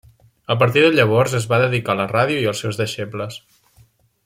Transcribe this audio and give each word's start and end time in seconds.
A 0.53 0.55
partir 0.61 0.81
de 0.85 0.89
llavors 0.99 1.35
es 1.41 1.45
va 1.51 1.59
dedicar 1.65 1.93
a 1.95 1.99
la 2.01 2.09
ràdio 2.15 2.41
i 2.45 2.49
als 2.53 2.63
seus 2.65 2.81
deixebles. 2.83 3.39